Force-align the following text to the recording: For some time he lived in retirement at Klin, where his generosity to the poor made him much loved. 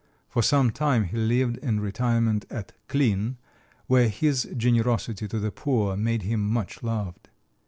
For 0.29 0.41
some 0.41 0.71
time 0.71 1.03
he 1.03 1.15
lived 1.15 1.57
in 1.57 1.79
retirement 1.79 2.45
at 2.49 2.71
Klin, 2.89 3.35
where 3.85 4.09
his 4.09 4.49
generosity 4.57 5.27
to 5.27 5.37
the 5.39 5.51
poor 5.51 5.95
made 5.95 6.23
him 6.23 6.41
much 6.49 6.81
loved. 6.81 7.29